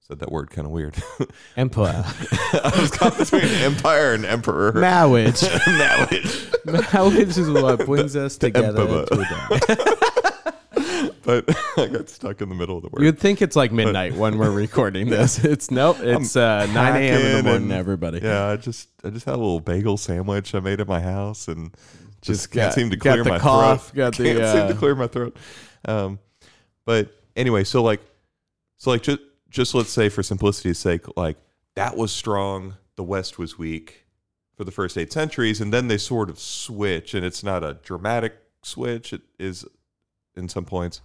[0.00, 0.96] said that word kind of weird.
[1.56, 2.04] Emperor.
[2.04, 4.72] I was caught between empire and emperor.
[4.72, 5.42] Marriage.
[5.66, 6.48] Marriage.
[6.64, 9.06] Marriage is what brings us together.
[11.22, 11.44] But
[11.78, 13.02] I got stuck in the middle of the word.
[13.02, 15.44] You'd think it's like midnight when we're recording this.
[15.44, 15.98] It's nope.
[16.00, 17.20] It's uh, 9 a.m.
[17.20, 18.20] in the morning, and- everybody.
[18.22, 21.48] Yeah, I just I just had a little bagel sandwich I made at my house
[21.48, 21.72] and
[22.20, 23.96] just, Just can't got- seem to got clear the my cough, throat.
[23.96, 25.36] got the, can't seem to uh, clear my throat.
[25.86, 26.18] Um,
[26.84, 28.00] but anyway, so like,
[28.76, 31.36] so like just just let's say for simplicity's sake, like
[31.74, 34.04] that was strong, the West was weak
[34.56, 37.78] for the first eight centuries, and then they sort of switch, and it's not a
[37.82, 39.12] dramatic switch.
[39.12, 39.64] It is
[40.36, 41.00] in some points.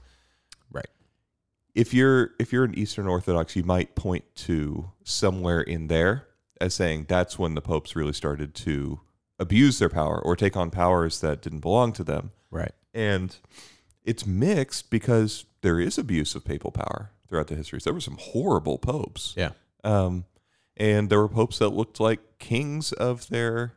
[1.77, 6.27] If you're if you're an Eastern Orthodox, you might point to somewhere in there
[6.59, 8.99] as saying that's when the popes really started to
[9.37, 12.31] abuse their power or take on powers that didn't belong to them.
[12.49, 12.71] Right.
[12.95, 13.35] And
[14.03, 17.83] it's mixed because there is abuse of papal power throughout the histories.
[17.83, 19.35] There were some horrible popes.
[19.37, 19.51] Yeah.
[19.83, 20.25] Um,
[20.75, 23.73] and there were popes that looked like kings of their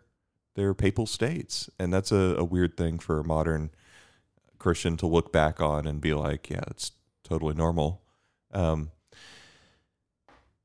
[0.56, 3.70] their papal states, and that's a, a weird thing for a modern
[4.58, 6.92] Christian to look back on and be like, yeah, it's
[7.30, 8.02] totally normal.
[8.52, 8.90] Um,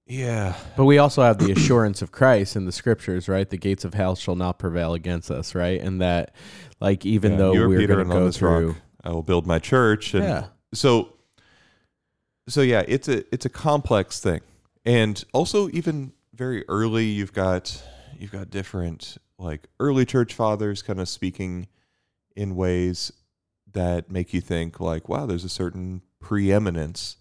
[0.07, 3.49] yeah, But we also have the assurance of Christ in the scriptures, right?
[3.49, 5.79] The gates of hell shall not prevail against us, right?
[5.79, 6.35] And that,
[6.79, 9.59] like, even Yeah, though we're going to go this rock through, I will build my
[9.59, 10.13] church.
[10.13, 11.13] And yeah, so
[12.47, 14.41] so yeah it's a it's a complex thing
[14.85, 17.81] and also even very early you've got
[18.17, 21.67] you've got different like early church fathers kind of speaking
[22.35, 23.11] in ways
[23.75, 27.17] that make you think like wow there's a certain preeminence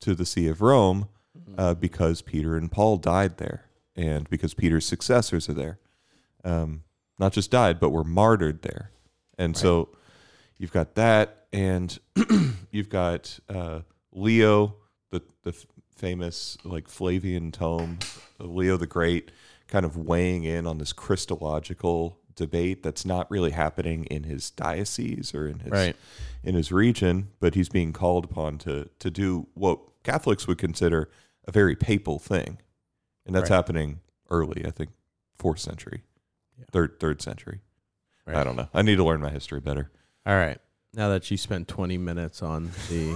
[0.00, 1.08] to the see of rome
[1.58, 5.78] uh, because peter and paul died there and because peter's successors are there.
[6.44, 6.84] Um,
[7.18, 8.90] not just died but were martyred there.
[9.38, 9.88] And so
[10.58, 11.98] you've got that and
[12.70, 13.80] you've got uh,
[14.12, 14.76] Leo,
[15.10, 17.98] the the f- famous like Flavian tome,
[18.38, 19.30] Leo the Great,
[19.66, 25.34] kind of weighing in on this Christological debate that's not really happening in his diocese
[25.34, 25.96] or in his Right.
[26.44, 31.10] in his region, but he's being called upon to to do what Catholics would consider
[31.48, 32.58] a very papal thing,
[33.24, 33.56] and that's Right.
[33.56, 34.90] happening early, I think,
[35.36, 36.02] fourth century,
[36.58, 36.66] Yeah.
[36.70, 37.60] third third century.
[38.26, 38.36] Right.
[38.36, 38.68] I don't know.
[38.74, 39.90] I need to learn my history better.
[40.24, 40.60] All right.
[40.96, 43.14] Now that you spent 20 minutes on the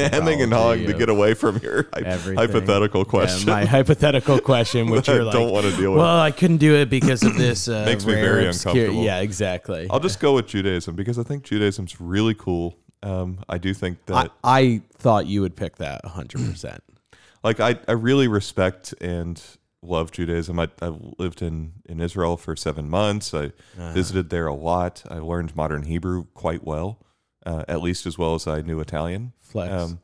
[0.12, 2.36] hemming and hawing to get away from your everything.
[2.36, 3.50] hypothetical Yeah, question.
[3.50, 6.00] my hypothetical question, which I you're like, don't want to deal with.
[6.00, 7.68] well, I couldn't do it because of this.
[7.78, 9.04] Uh, Makes me very obscure-" uncomfortable.
[9.04, 9.86] Yeah, exactly.
[9.90, 12.78] I'll just go with Judaism because I think Judaism's really cool.
[13.02, 16.78] Um, I do think that, I thought you would pick that 100%.
[17.44, 19.40] like, I, I really respect and
[19.82, 20.58] love Judaism.
[20.58, 23.34] I, I lived in, in Israel for seven months.
[23.34, 25.02] I Uh, visited there a lot.
[25.10, 26.98] I learned modern Hebrew quite well,
[27.46, 29.32] uh, at least as well as I knew Italian.
[29.40, 29.72] Flex.
[29.72, 30.00] Um,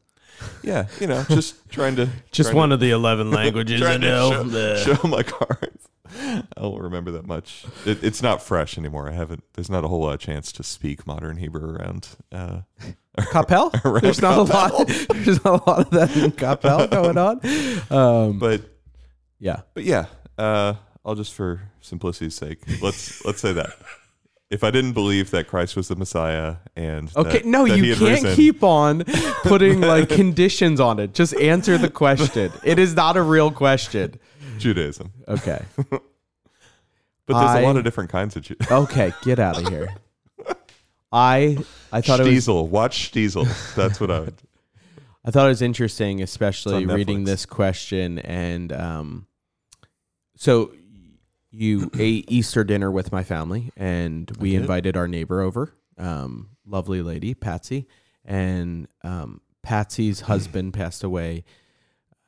[0.63, 3.97] yeah, you know, just trying to just trying one to, of the 11 languages I
[3.97, 4.31] know.
[4.31, 5.89] show, The- show my cards.
[6.17, 7.65] I don't remember that much.
[7.85, 9.09] It, it's not fresh anymore.
[9.09, 9.43] I haven't.
[9.55, 12.09] There's not a whole lot of chance to speak modern Hebrew around.
[12.31, 12.61] Uh,
[13.19, 13.85] Coppell?
[13.85, 14.87] Around There's not a lot.
[15.15, 17.41] There's not a lot of that in Coppell going on.
[17.91, 18.63] Um, but
[19.41, 19.63] yeah.
[19.75, 20.07] but yeah,
[20.39, 23.73] uh, I'll just for simplicity's sake, let's let's say that.
[24.51, 27.39] If I didn't believe that Christ was the Messiah and Okay.
[27.39, 29.05] that- no, that you can't risen- keep on
[29.43, 31.15] putting like conditions on it.
[31.15, 32.53] Just answer the question.
[32.63, 34.21] It is not a real question.
[34.59, 35.65] Judaism, Okay.
[35.91, 36.03] but
[37.27, 38.77] there's a lot of different kinds of Judaism.
[38.85, 39.13] Okay.
[39.23, 39.95] Get out of here.
[41.11, 41.59] I
[41.93, 43.75] I thought it was Shtisel, watch Shtisel.
[43.75, 44.35] That's what I would.
[45.25, 48.19] I thought it was interesting, especially reading this question.
[48.19, 49.27] And um,
[50.37, 50.73] so
[51.55, 57.01] you ate Easter dinner with my family, and we invited our neighbor over, um, lovely
[57.03, 57.87] lady, Patsy.
[58.25, 61.45] And um, Patsy's husband passed away.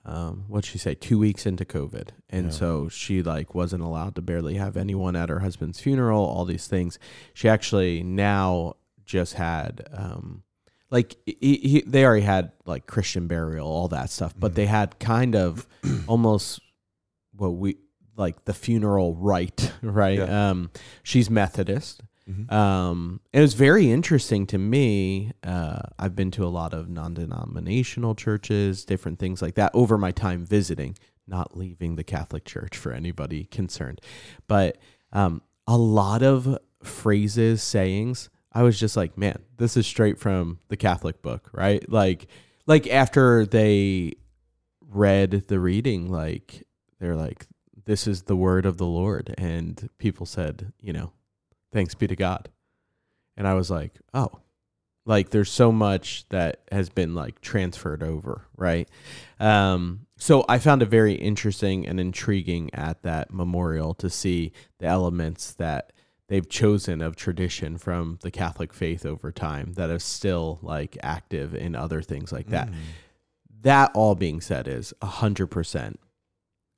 [0.04, 0.94] Um, what'd she say?
[0.94, 2.50] Two weeks into COVID, and Yeah.
[2.52, 6.24] so she like wasn't allowed to barely have anyone at her husband's funeral.
[6.24, 6.98] All these things.
[7.34, 10.44] She actually now just had um,
[10.90, 14.54] like he, he, they already had like Christian burial, all that stuff, but Mhm.
[14.54, 15.66] they had kind of
[16.06, 16.60] almost
[17.34, 17.76] what we
[18.16, 20.18] like the funeral rite, right?
[20.18, 20.50] Yeah.
[20.50, 20.70] Um,
[21.02, 22.02] she's Methodist.
[22.28, 22.50] Mhm.
[22.52, 25.32] Um, it was very interesting to me.
[25.44, 30.10] Uh, I've been to a lot of non-denominational churches, different things like that over my
[30.10, 30.96] time visiting,
[31.28, 34.00] not leaving the Catholic Church for anybody concerned,
[34.48, 34.78] but
[35.12, 38.28] um, a lot of phrases, sayings.
[38.52, 41.88] I was just like, man, this is straight from the Catholic book, right?
[41.90, 42.26] Like,
[42.66, 44.14] like after they
[44.80, 46.66] read the reading, like
[46.98, 47.46] they're like,
[47.86, 51.12] this is the word of the Lord, and people said, you know,
[51.72, 52.50] thanks be to God.
[53.36, 54.40] And I was like, oh,
[55.06, 58.88] Like there's so much that has been like transferred over, right?
[59.38, 64.86] Um, so I found it very interesting and intriguing at that memorial to see the
[64.86, 65.92] elements that
[66.28, 71.54] they've chosen of tradition from the Catholic faith over time that are still like active
[71.54, 72.68] in other things like that.
[73.62, 76.00] That all being said is a hundred percent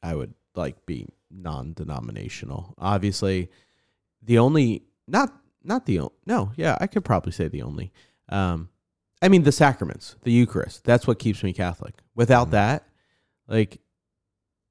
[0.02, 2.74] I would like be non-denominational.
[2.78, 3.50] Obviously,
[4.22, 5.32] the only not
[5.64, 7.92] not the only no, yeah, I could probably say the only.
[8.28, 8.68] Um,
[9.22, 10.84] I mean the sacraments, the Eucharist.
[10.84, 11.94] That's what keeps me Catholic.
[12.14, 12.52] Without Mhm.
[12.52, 12.88] that,
[13.48, 13.80] like,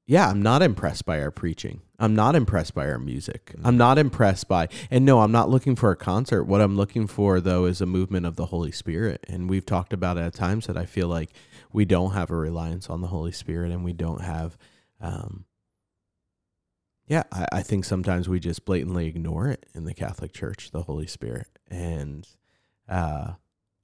[0.06, 1.82] yeah, I'm not impressed by our preaching.
[1.98, 3.54] I'm not impressed by our music.
[3.62, 6.44] I'm not impressed by, and no, I'm not looking for a concert.
[6.44, 9.24] What I'm looking for though is a movement of the Holy Spirit.
[9.28, 11.30] And we've talked about at times that I feel like
[11.72, 14.56] we don't have a reliance on the Holy Spirit, and we don't have.
[15.00, 15.44] Um,
[17.08, 20.82] yeah, I, I think sometimes we just blatantly ignore it in the Catholic Church, the
[20.82, 21.48] Holy Spirit.
[21.68, 22.28] And
[22.88, 23.32] uh,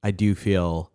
[0.03, 0.93] I do feel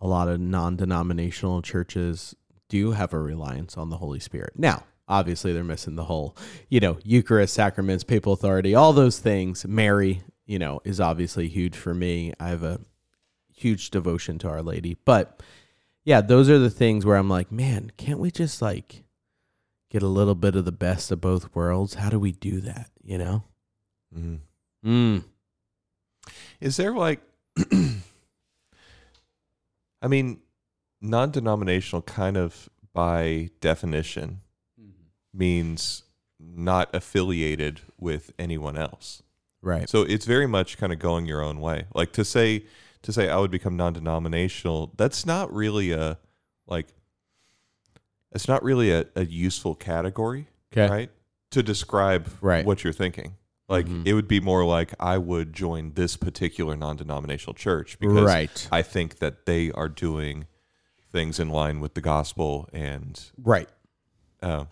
[0.00, 2.34] a lot of non denominational churches
[2.68, 4.54] do have a reliance on the Holy Spirit.
[4.56, 6.36] Now, obviously, they're missing the whole,
[6.68, 9.66] you know, Eucharist, sacraments, papal authority, all those things.
[9.66, 12.32] Mary, you know, is obviously huge for me.
[12.40, 12.80] I have a
[13.54, 14.96] huge devotion to Our Lady.
[15.04, 15.42] But
[16.04, 19.04] yeah, those are the things where I'm like, man, can't we just like
[19.90, 21.94] get a little bit of the best of both worlds?
[21.94, 22.90] How do we do that?
[23.02, 23.44] You know?
[24.16, 24.40] Mhm.
[24.84, 25.24] Mm.
[26.60, 27.20] Is there like,
[30.02, 30.40] I mean,
[31.00, 34.40] non denominational kind of by definition
[35.34, 36.02] means
[36.40, 39.22] not affiliated with anyone else.
[39.62, 39.88] Right.
[39.88, 41.86] So it's very much kind of going your own way.
[41.94, 42.64] Like to say,
[43.02, 46.18] to say I would become non denominational, that's not really a,
[46.66, 46.88] like,
[48.36, 50.46] it's not really a, a useful category,
[50.76, 51.10] right?
[51.50, 52.64] To describe Right.
[52.64, 53.34] what you're thinking.
[53.68, 54.06] Like Mhm.
[54.06, 58.68] it would be more like I would join this particular non-denominational church because Right.
[58.70, 60.46] I think that they are doing
[61.10, 63.68] things in line with the gospel and Right.
[64.42, 64.66] uh,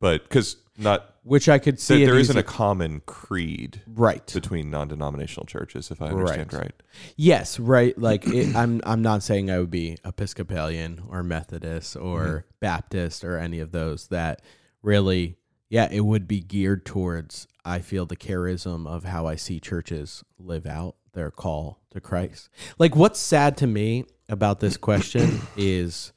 [0.00, 1.98] but because not Which I could see.
[1.98, 4.30] there, there isn't a common creed right.
[4.32, 6.62] between non-denominational churches if I understand Right.
[6.62, 6.82] right.
[7.16, 7.96] Yes, right.
[7.98, 12.48] Like it, I'm, I'm not saying I would be Episcopalian or Methodist or mm-hmm.
[12.60, 14.08] Baptist or any of those.
[14.08, 14.42] That
[14.82, 15.36] really,
[15.68, 17.46] yeah, it would be geared towards.
[17.64, 22.48] I feel the charism of how I see churches live out their call to Christ.
[22.78, 26.12] Like, what's sad to me about this question is,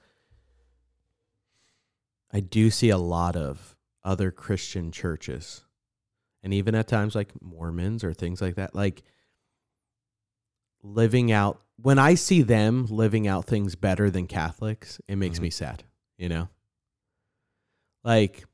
[2.31, 3.75] I do see a lot of
[4.09, 5.63] other Christian churches,
[6.41, 9.03] and even at times like Mormons or things like that, like
[10.81, 15.43] living out when I see them living out things better than Catholics, it makes Mhm.
[15.43, 15.83] me sad,
[16.17, 16.49] you know?
[18.03, 18.45] Like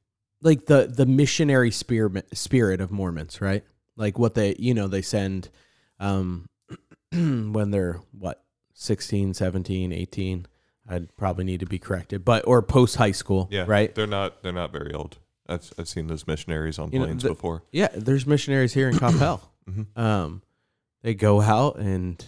[0.42, 3.64] like the the missionary spirit spirit of Mormons, right?
[3.96, 5.50] Like what they, you know, they send
[6.00, 6.48] um
[7.12, 10.48] when they're what 16, 17, 18.
[10.88, 13.94] I'd probably need to be corrected, but or post high school, Yeah, right?
[13.96, 15.18] They're not they're not very old.
[15.48, 17.64] I've I've seen those missionaries on You know, planes the- before.
[17.72, 19.42] Yeah, there's missionaries here in Coppell.
[19.70, 19.98] Mhm.
[19.98, 20.44] um
[21.02, 22.24] they go out and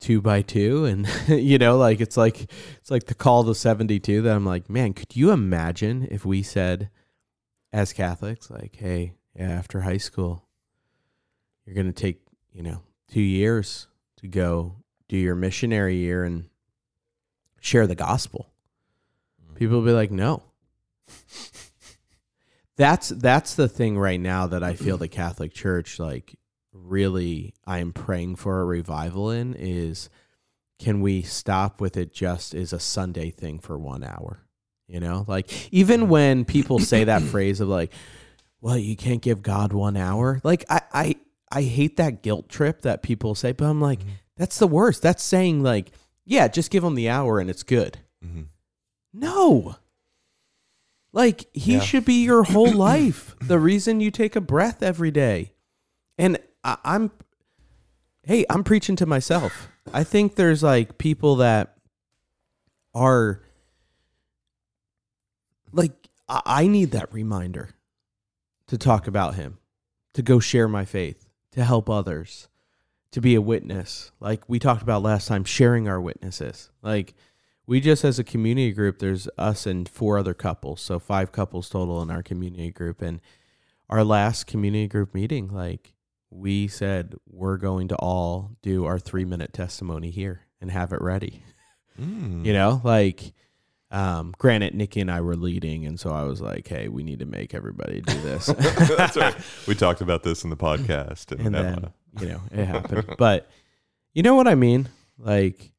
[0.00, 2.42] two by two and you know like it's like
[2.80, 6.42] it's like the call to 72 that i'm like man could you imagine if we
[6.42, 6.90] said
[7.72, 10.48] as catholics like hey yeah, after high school
[11.64, 12.20] you're going to take
[12.52, 14.74] you know two years to go
[15.08, 16.46] do your missionary year and
[17.60, 18.50] share the gospel
[19.54, 20.42] people will be like no
[22.76, 26.36] that's that's the thing right now that I feel the Catholic Church like
[26.72, 30.08] really I am praying for a revival in is
[30.78, 34.46] can we stop with it just as a Sunday thing for 1 hour?
[34.88, 37.92] You know like even when people say that phrase of like
[38.60, 41.16] well you can't give God 1 hour like I I
[41.50, 44.00] I hate that guilt trip that people say but I'm like
[44.36, 45.02] that's the worst.
[45.02, 45.92] That's saying like
[46.24, 47.98] yeah just give them the hour and it's good.
[48.24, 48.42] Mm-hmm.
[49.12, 49.76] no.
[51.12, 51.80] Like he Yeah.
[51.80, 53.34] should be your whole life.
[53.40, 55.52] The reason you take a breath every day.
[56.18, 57.10] And I, I'm
[58.24, 59.68] hey, I'm preaching to myself.
[59.92, 61.76] I think there's like people that
[62.94, 63.42] are
[65.72, 65.92] like
[66.28, 67.70] I, I need that reminder
[68.68, 69.58] to talk about him,
[70.14, 72.48] to go share my faith, to help others,
[73.10, 74.12] to be a witness.
[74.20, 76.70] Like we talked about last time, sharing our witnesses.
[76.82, 77.14] Like
[77.66, 81.68] we just as a community group there's us and four other couples so five couples
[81.68, 83.20] total in our community group and
[83.88, 85.94] our last community group meeting like
[86.30, 91.00] we said we're going to all do our three minute testimony here and have it
[91.00, 91.42] ready
[92.00, 92.46] Mm.
[92.46, 93.34] you know like
[93.90, 97.18] um granted nikki and i were leading and so i was like hey we need
[97.18, 98.46] to make everybody do this
[98.96, 99.36] That's right.
[99.68, 103.46] We talked about this in the podcast, and, and then you know it happened but
[104.14, 104.88] You know what I mean?
[105.18, 105.71] Like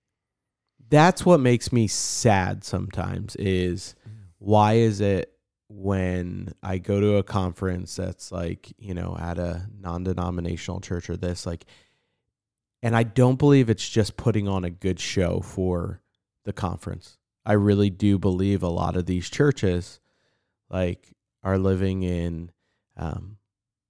[0.93, 3.95] that's what makes me sad sometimes is
[4.37, 5.33] why is it
[5.67, 11.17] when I go to a conference that's like, you know, at a non-denominational church or
[11.17, 11.65] this like
[12.83, 16.01] and I don't believe it's just putting on a good show for
[16.43, 17.17] the conference.
[17.43, 19.99] I really do believe a lot of these churches
[20.69, 22.51] like are living in
[22.95, 23.37] um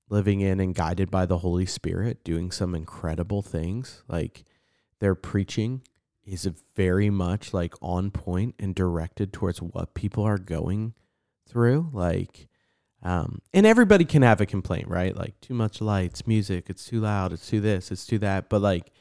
[0.08, 4.04] living in and guided by the Holy Spirit, doing some incredible things.
[4.08, 4.46] Like
[5.00, 5.82] they're preaching
[6.26, 10.94] is very much like on point and directed towards what people are going
[11.48, 11.90] through.
[11.92, 12.48] Like,
[13.02, 15.16] um, and everybody can have a complaint, right?
[15.16, 18.50] Like too much lights, music, it's too loud, it's too this, it's too that.
[18.50, 18.92] But like,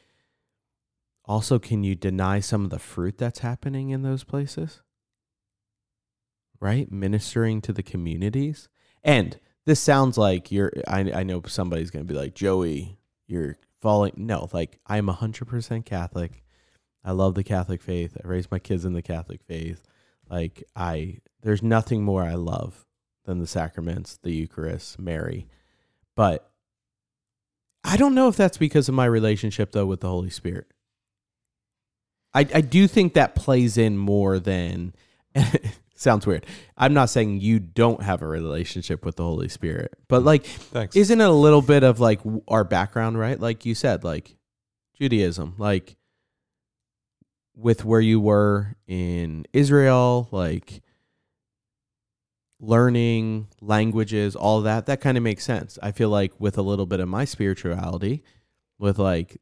[1.25, 4.81] also, can you deny some of the fruit that's happening in those places?
[6.59, 6.91] Right?
[6.91, 8.67] Ministering to the communities.
[9.03, 13.57] And this sounds like you're I, I know somebody's going to be like joey you're
[13.81, 16.42] falling no like i'm 100% catholic
[17.03, 19.83] i love the catholic faith i raised my kids in the catholic faith
[20.29, 22.85] like i there's nothing more i love
[23.25, 25.47] than the sacraments the eucharist mary
[26.15, 26.51] but
[27.83, 30.67] i don't know if that's because of my relationship though with the holy spirit
[32.33, 34.93] i i do think that plays in more than
[36.03, 36.45] sounds weird.
[36.77, 40.25] I'm not saying you don't have a relationship with the Holy Spirit, but mm.
[40.25, 40.95] like, Thanks.
[40.95, 43.39] isn't it a little bit of like our background, right?
[43.39, 44.35] Like you said, like
[44.99, 45.95] Judaism, like
[47.55, 50.81] with where you were in Israel, like
[52.59, 55.77] learning languages, all that, that kind of makes sense.
[55.83, 58.23] I feel like with a little bit of my spirituality,
[58.79, 59.39] with like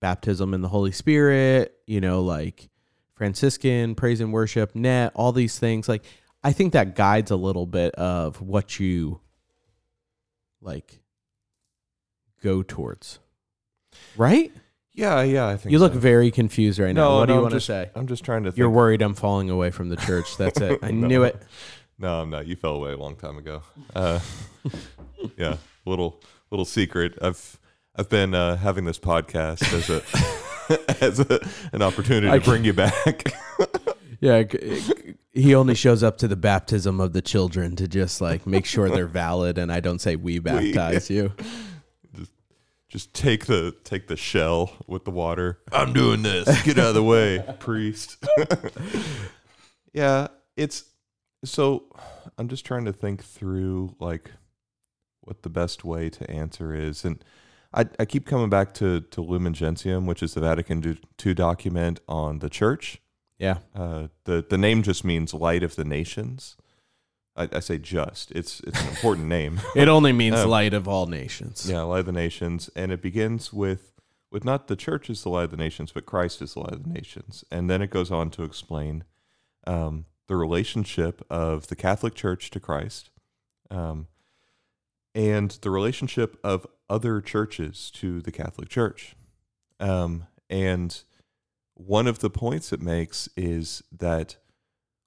[0.00, 2.68] baptism in the Holy Spirit, you know, like
[3.14, 5.88] Franciscan, praise and worship, net, all these things.
[5.88, 6.04] Like,
[6.42, 9.20] I think that guides a little bit of what you
[10.60, 11.00] like
[12.42, 13.18] go towards.
[14.16, 14.52] Right?
[14.94, 15.98] Yeah, yeah, I think You look so.
[15.98, 17.08] very confused right now.
[17.10, 17.90] No, what do no, you I'm want to say?
[17.94, 18.50] I'm just trying to.
[18.52, 18.58] Think.
[18.58, 20.36] You're worried I'm falling away from the church.
[20.36, 20.78] That's it.
[20.82, 21.06] I No.
[21.06, 21.40] knew it.
[21.98, 22.46] No, I'm not.
[22.46, 23.62] You fell away a long time ago.
[23.94, 24.20] Uh,
[25.36, 27.18] yeah, little little secret.
[27.22, 27.58] I've
[27.96, 30.02] I've been uh, having this podcast as a
[31.04, 31.40] as a,
[31.72, 33.32] an opportunity I to bring you back.
[34.20, 38.20] Yeah, g- g- he only shows up to the baptism of the children to just
[38.20, 41.32] like make sure they're valid, and I don't say we baptize you.
[42.94, 45.58] Just take the take the shell with the water.
[45.72, 46.62] I'm doing this.
[46.62, 48.24] Get out of the way, priest.
[49.92, 50.84] yeah, it's
[51.44, 51.86] so
[52.38, 54.30] I'm just trying to think through like
[55.22, 57.24] what the best way to answer is and
[57.72, 61.98] I, I keep coming back to, to Lumen Gentium, which is the Vatican II document
[62.06, 63.00] on the church.
[63.40, 66.56] Yeah, Uh, the the name just means light of the nations.
[67.36, 68.30] I, I say just.
[68.32, 69.60] It's it's an important name.
[69.76, 71.68] it only means Um, light of all nations.
[71.68, 73.92] Yeah, light of the nations, and it begins with
[74.30, 76.72] with not the church is the light of the nations, but Christ is the light
[76.72, 79.04] of the nations, and then it goes on to explain
[79.66, 83.10] um, the relationship of the Catholic Church to Christ,
[83.70, 84.08] um,
[85.14, 89.14] and the relationship of other churches to the Catholic Church,
[89.78, 91.02] um, and
[91.74, 94.36] one of the points it makes is that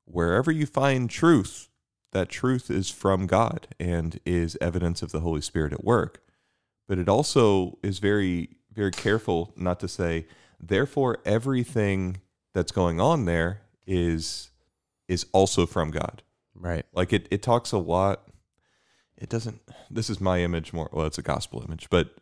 [0.05, 1.69] wherever you find truth,
[2.17, 6.23] that truth is from God and is evidence of the Holy Spirit at work.
[6.87, 10.25] But it also is very, very careful not to say,
[10.59, 12.17] therefore, everything
[12.55, 14.49] that's going on there is
[15.07, 16.23] is also from God.
[16.55, 16.85] Right.
[16.91, 18.27] Like it, it talks a lot.
[19.15, 19.61] It doesn't.
[19.91, 20.89] This is my image more.
[20.91, 22.17] Well, it's a gospel image, but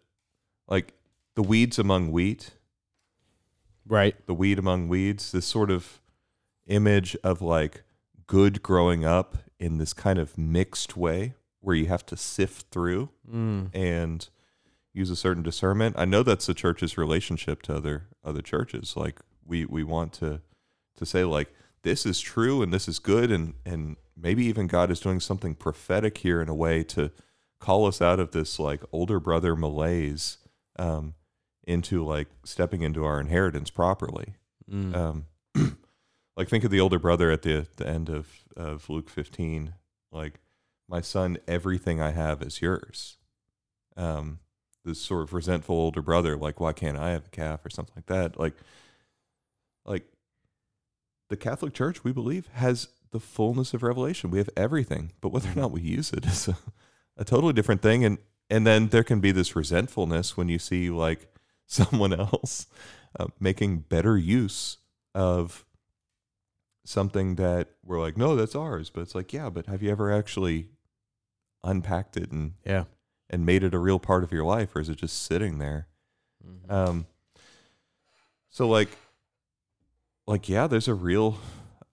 [0.68, 0.94] like
[1.36, 2.52] the weeds among wheat,
[3.88, 4.16] Right.
[4.26, 6.02] the weed among weeds, this sort of
[6.68, 7.84] image of like
[8.28, 13.10] good growing up in this kind of mixed way where you have to sift through
[13.32, 13.70] Mm.
[13.74, 14.30] and
[14.94, 15.96] use a certain discernment.
[15.98, 18.96] I know that's the church's relationship to other other churches.
[18.96, 20.42] Like we we want to
[20.96, 24.90] to say like this is true and this is good and and maybe even God
[24.92, 27.12] is doing something prophetic here in a way to
[27.60, 30.38] call us out of this like older brother malaise
[30.78, 31.14] um,
[31.68, 34.36] into like stepping into our inheritance properly.
[34.72, 34.96] Mm.
[34.96, 35.26] Um,
[36.38, 39.74] like think of the older brother at the the end of of Luke 15.
[40.12, 40.40] Like,
[40.88, 43.18] my son, everything I have is yours.
[43.98, 44.40] Um,
[44.84, 47.96] this sort of resentful older brother, like, why can't I have a calf or something
[47.96, 48.40] like that?
[48.40, 48.54] Like,
[49.86, 50.04] like
[51.30, 54.32] the Catholic Church, we believe, has the fullness of revelation.
[54.32, 56.58] We have everything, but whether or not we use it is a,
[57.18, 58.06] a totally different thing.
[58.06, 58.18] And
[58.50, 61.34] and then there can be this resentfulness when you see like
[61.66, 62.68] someone else
[63.20, 64.78] uh, making better use
[65.16, 65.65] of
[66.86, 68.90] something that we're like, no, that's ours.
[68.90, 70.70] But it's like, yeah, but have you ever actually
[71.64, 72.86] unpacked it and Yeah.
[73.30, 75.88] and made it a real part of your life, or is it just sitting there?
[76.46, 76.72] Mhm.
[76.72, 77.08] Um,
[78.50, 78.90] So like
[80.28, 81.38] like yeah, there's a real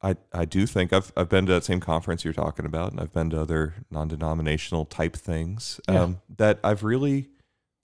[0.03, 3.01] I I do think I've I've been to that same conference you're talking about and
[3.01, 6.03] I've been to other non-denominational type things Yeah.
[6.03, 7.31] um that I've really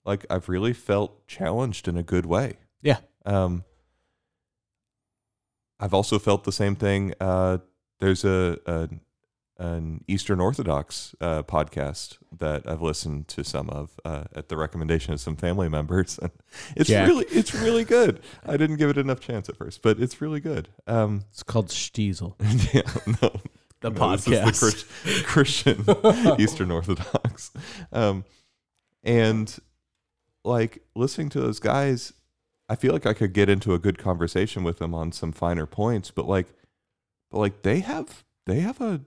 [0.05, 2.57] like I've really felt challenged in a good way.
[2.81, 2.99] Yeah.
[3.25, 3.63] Um
[5.79, 7.59] I've also felt the same thing uh
[7.99, 8.89] there's a, a
[9.61, 15.11] an Eastern Orthodox uh, podcast that I've listened to some of uh, at the recommendation
[15.13, 16.17] of some family members.
[16.17, 16.31] And
[16.77, 17.05] it's Jack.
[17.09, 18.21] really it's really good.
[18.45, 20.69] I didn't give it enough chance at first, but it's really good.
[20.87, 22.35] Um, It's called Shtisel.
[22.73, 22.83] yeah,
[23.21, 23.41] no,
[23.81, 24.45] The no, this is podcast.
[24.45, 27.51] the Chris- Christian Eastern Orthodox,
[27.91, 28.23] um,
[29.03, 29.53] and
[30.45, 32.13] like listening to those guys,
[32.69, 35.65] I feel like I could get into a good conversation with them on some finer
[35.65, 36.47] points, but like,
[37.31, 39.01] but like they have they have a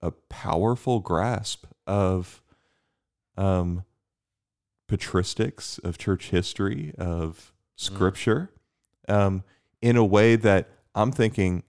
[0.00, 2.42] a powerful grasp of
[3.36, 3.84] um
[4.88, 8.50] patristics of church history of scripture
[9.08, 9.42] um
[9.82, 11.62] in a way that I'm thinking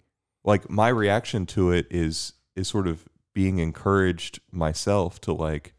[0.44, 5.74] like my reaction to it is is sort of being encouraged myself to like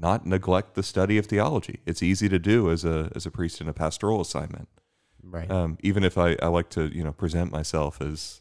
[0.00, 1.80] not neglect the study of theology.
[1.84, 4.68] It's easy to do as a as a priest in a pastoral assignment.
[5.22, 5.50] Right.
[5.50, 8.40] Um, even if I, I like to, you know, present myself as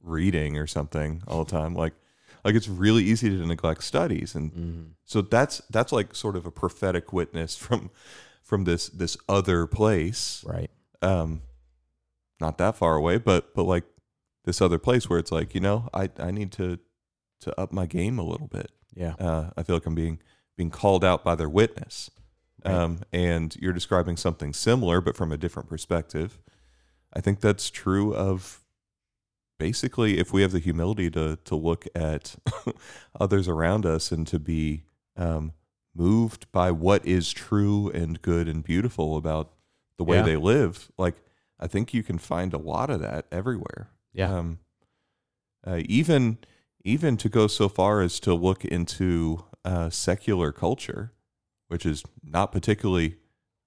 [0.00, 1.94] reading or something all the time, like
[2.44, 4.90] like it's really easy to neglect studies, and Mhm.
[5.04, 7.90] so that's that's like sort of a prophetic witness from
[8.42, 10.70] from this this other place, Right.
[11.02, 11.42] um,
[12.40, 13.84] not that far away, but but like
[14.44, 16.78] this other place where it's like, you know, I I need to
[17.40, 19.14] to up my game a little bit Yeah.
[19.18, 20.18] uh, I feel like I'm being
[20.56, 22.10] being called out by their witness.
[22.64, 22.74] Right.
[22.74, 26.40] Um, and you're describing something similar, but from a different perspective.
[27.14, 28.64] I think that's true of
[29.58, 32.36] basically if we have the humility to to look at
[33.20, 34.84] others around us and to be
[35.16, 35.52] um,
[35.94, 39.52] moved by what is true and good and beautiful about
[39.96, 40.22] the way Yeah.
[40.24, 40.90] they live.
[40.98, 41.16] Like
[41.60, 43.88] I think you can find a lot of that everywhere.
[44.12, 44.32] Yeah.
[44.36, 44.58] Um,
[45.66, 46.38] uh, even
[46.88, 51.12] even to go so far as to look into uh, secular culture,
[51.68, 53.16] which is not particularly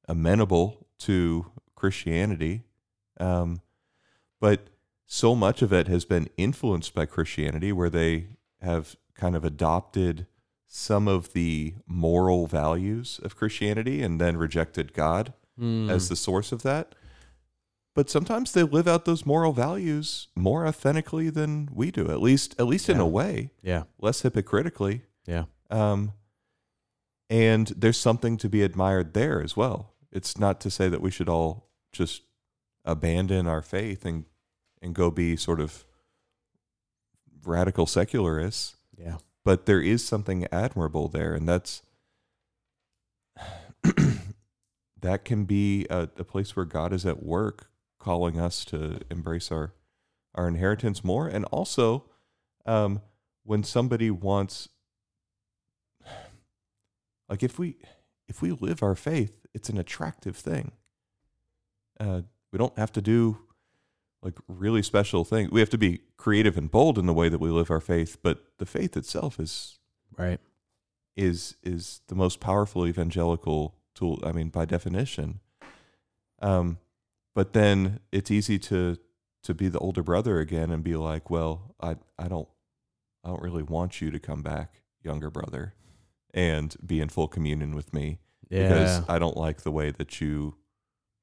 [0.07, 2.63] amenable to Christianity,
[3.19, 3.61] um,
[4.39, 4.67] but
[5.05, 8.27] so much of it has been influenced by Christianity, where they
[8.59, 10.25] have kind of adopted
[10.65, 15.91] some of the moral values of Christianity and then rejected God Mm.
[15.91, 16.95] as the source of that.
[17.93, 22.55] But sometimes they live out those moral values more authentically than we do, at least
[22.57, 23.83] at least in a way, yeah.
[23.99, 25.01] less hypocritically.
[25.27, 25.45] Yeah.
[25.69, 26.13] Um,
[27.29, 29.93] and there's something to be admired there as well.
[30.11, 32.23] It's not to say that we should all just
[32.85, 34.25] abandon our faith and
[34.81, 35.85] and go be sort of
[37.43, 39.17] radical secularists Yeah.
[39.43, 41.81] but there is something admirable there and that's
[45.01, 47.70] that can be a, a place where god is at work
[48.01, 49.73] calling us to embrace our
[50.33, 51.27] our inheritance more.
[51.27, 52.05] And also
[52.65, 53.01] um,
[53.43, 54.69] when somebody wants
[57.29, 57.77] like if we
[58.27, 60.71] if we live our faith it's an attractive thing.
[61.99, 62.21] Uh,
[62.51, 63.37] we don't have to do
[64.23, 65.51] like really special things.
[65.51, 68.17] We have to be creative and bold in the way that we live our faith
[68.23, 69.77] but the faith itself is
[70.17, 70.39] Right.
[71.15, 75.39] is is the most powerful evangelical tool i mean by definition.
[76.41, 76.77] Um
[77.33, 78.97] but then it's easy to
[79.43, 82.47] to be the older brother again and be like well i i don't
[83.23, 85.73] i don't really want you to come back younger brother
[86.33, 88.19] and be in full communion with me
[88.49, 88.67] Yeah.
[88.67, 90.55] because i don't like the way that you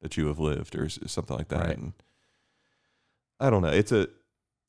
[0.00, 1.78] that you have lived or something like that Right.
[1.78, 1.92] and
[3.40, 4.08] i don't know it's a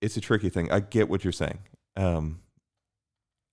[0.02, 1.60] it's a tricky thing i get what you're saying
[1.96, 2.42] um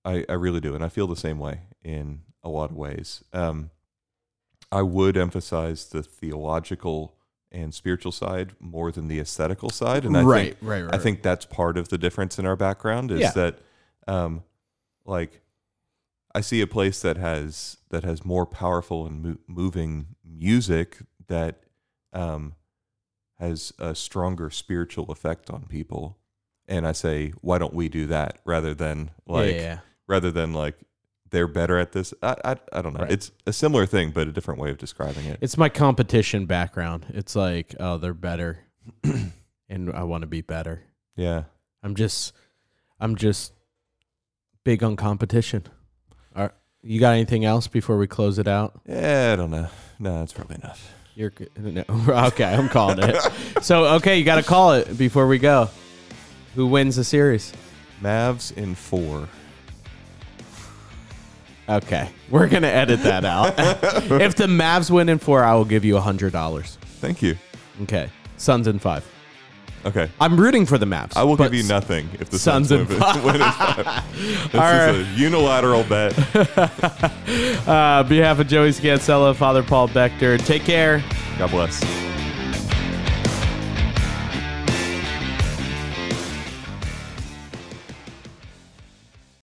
[0.04, 3.24] I, I really do, and I feel the same way in a lot of ways.
[3.32, 3.70] Um,
[4.70, 7.16] I would emphasize the theological
[7.52, 10.84] and spiritual side more than the aesthetical side, and I right, think right.
[10.84, 10.94] Right.
[10.94, 13.30] I think that's part of the difference in our background is Yeah.
[13.32, 13.58] that,
[14.06, 14.42] um,
[15.04, 15.40] like,
[16.34, 21.60] I see a place that has that has more powerful and mo- moving music that
[22.12, 22.54] um,
[23.38, 26.18] has a stronger spiritual effect on people,
[26.68, 29.78] and I say, why don't we do that rather than like yeah, yeah.
[30.06, 30.76] rather than like
[31.30, 32.14] they're better at this.
[32.22, 33.00] I I, I don't know.
[33.00, 33.12] Right.
[33.12, 35.38] It's a similar thing, but a different way of describing it.
[35.40, 37.06] It's my competition background.
[37.10, 38.60] It's like, oh, they're better,
[39.68, 40.82] and I want to be better.
[41.16, 41.44] yeah.
[41.82, 42.32] I'm just,
[42.98, 43.52] I'm just
[44.64, 45.62] big on competition.
[46.34, 46.50] All right.
[46.82, 48.80] You got anything else before we close it out?
[48.88, 49.68] Yeah, I don't know.
[50.00, 50.92] No, that's probably enough.
[51.14, 51.84] You're no.
[52.08, 52.44] okay.
[52.44, 53.16] I'm calling it.
[53.62, 55.70] so okay, you got to call it before we go.
[56.56, 57.52] Who wins the series?
[58.02, 59.28] Mavs in four.
[61.68, 63.54] Okay, we're gonna edit that out.
[63.58, 66.78] if the Mavs win in four, I will give you a hundred dollars.
[67.00, 67.36] Thank you.
[67.82, 68.08] Okay.
[68.36, 69.04] Suns in five.
[69.84, 70.10] Okay.
[70.20, 71.16] I'm rooting for the Mavs.
[71.16, 73.24] I will give you nothing if the Suns Suns, in win, five.
[73.24, 74.52] win in five.
[74.52, 76.14] This is a unilateral bet.
[77.66, 81.02] Uh, on behalf of Joey Scansella, Father Paul Bechter, take care.
[81.36, 82.05] God bless.